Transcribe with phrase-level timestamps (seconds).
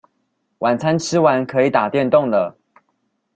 [0.57, 2.57] 晚餐吃完可以打電動了